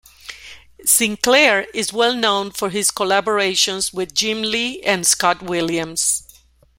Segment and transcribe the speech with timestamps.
[0.83, 6.23] Sinclair is well known for his collaborations with Jim Lee and Scott Williams.